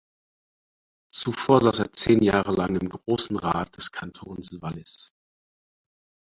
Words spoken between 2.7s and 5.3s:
im Grossen Rat des Kantons Wallis.